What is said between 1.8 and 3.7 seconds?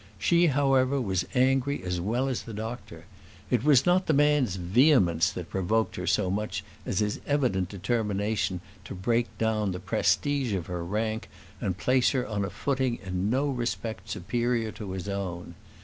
as well as the doctor. It